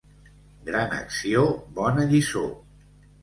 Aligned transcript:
Gran 0.69 0.95
acció, 0.99 1.43
bona 1.79 2.07
lliçó. 2.13 2.45